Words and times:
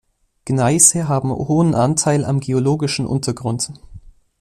Gneise 0.45 1.07
haben 1.07 1.29
hohen 1.31 1.75
Anteil 1.75 2.25
am 2.25 2.39
geologischen 2.39 3.05
Untergrund. 3.05 3.71